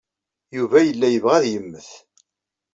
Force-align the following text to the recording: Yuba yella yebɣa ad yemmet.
Yuba 0.57 0.77
yella 0.87 1.07
yebɣa 1.09 1.33
ad 1.39 1.45
yemmet. 1.51 1.89